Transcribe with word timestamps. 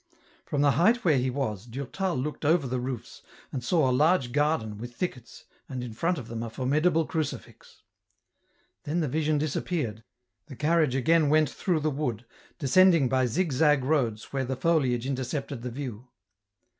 From 0.45 0.61
the 0.63 0.71
height 0.71 1.05
where 1.05 1.19
he 1.19 1.29
was, 1.29 1.67
Durtal 1.67 2.17
looked 2.17 2.43
over 2.43 2.65
the 2.65 2.79
roofs, 2.79 3.21
and 3.51 3.63
saw 3.63 3.87
a 3.87 3.91
large 3.93 4.31
garden, 4.31 4.79
with 4.79 4.95
thickets, 4.95 5.45
and 5.69 5.83
in 5.83 5.93
front 5.93 6.17
of 6.17 6.27
them 6.27 6.41
a 6.41 6.49
formidable 6.49 7.05
crucifix. 7.05 7.83
Then 8.83 9.01
the 9.01 9.07
vision 9.07 9.37
disappeared, 9.37 10.03
the 10.47 10.55
carriage 10.55 10.95
again 10.95 11.29
went 11.29 11.51
through 11.51 11.81
the 11.81 11.91
wood, 11.91 12.25
descending 12.57 13.09
by 13.09 13.27
zig 13.27 13.51
zag 13.51 13.83
roads 13.83 14.33
where 14.33 14.43
the 14.43 14.55
foliage 14.55 15.05
intercepted 15.05 15.61
the 15.61 15.69
view. 15.69 16.07